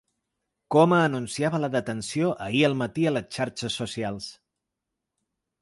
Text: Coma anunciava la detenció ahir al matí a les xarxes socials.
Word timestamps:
Coma 0.75 1.01
anunciava 1.09 1.59
la 1.65 1.69
detenció 1.75 2.31
ahir 2.47 2.65
al 2.71 2.79
matí 2.81 3.07
a 3.11 3.15
les 3.19 3.31
xarxes 3.39 3.81
socials. 3.83 4.31